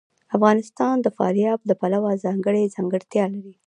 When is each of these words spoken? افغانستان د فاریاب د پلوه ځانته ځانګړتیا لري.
افغانستان 0.37 0.95
د 1.01 1.07
فاریاب 1.17 1.59
د 1.65 1.71
پلوه 1.79 2.11
ځانته 2.23 2.49
ځانګړتیا 2.75 3.25
لري. 3.33 3.53